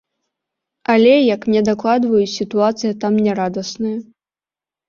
[0.93, 3.97] Але, як мне дакладваюць, сітуацыя там нярадасная.